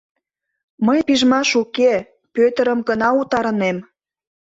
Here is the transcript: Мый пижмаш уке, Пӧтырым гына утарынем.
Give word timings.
Мый 0.85 0.99
пижмаш 1.07 1.49
уке, 1.61 1.93
Пӧтырым 2.33 2.79
гына 2.89 3.09
утарынем. 3.19 3.77